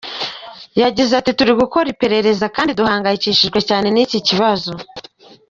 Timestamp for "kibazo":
4.27-4.71